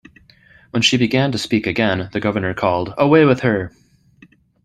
When 0.71 0.81
she 0.81 0.97
began 0.97 1.31
to 1.31 1.37
speak 1.37 1.67
again, 1.67 2.09
the 2.11 2.19
governor 2.19 2.55
called, 2.55 2.91
Away 2.97 3.23
with 3.25 3.41
her! 3.41 3.71